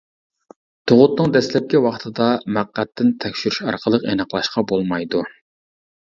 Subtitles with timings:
[0.91, 5.23] تۇغۇتنىڭ دەسلەپكى ۋاقتىدا مەقئەتتىن تەكشۈرۈش ئارقىلىق ئېنىقلاشقا بولمايدۇ.